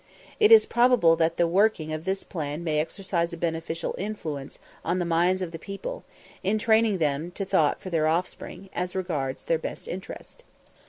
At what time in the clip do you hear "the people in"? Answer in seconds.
5.51-6.57